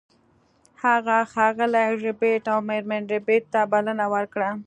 هغه 0.83 1.17
ښاغلي 1.31 1.85
ربیټ 2.03 2.43
او 2.53 2.59
میرمن 2.69 3.03
ربیټ 3.13 3.43
ته 3.53 3.61
بلنه 3.71 4.05
ورکړه 4.13 4.49